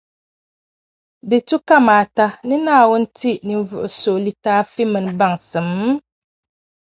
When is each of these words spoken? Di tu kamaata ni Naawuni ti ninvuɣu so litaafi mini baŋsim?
Di 1.29 1.37
tu 1.47 1.57
kamaata 1.67 2.25
ni 2.47 2.55
Naawuni 2.65 3.07
ti 3.17 3.31
ninvuɣu 3.47 3.87
so 4.01 4.11
litaafi 4.25 4.83
mini 4.91 5.11
baŋsim? 5.19 5.69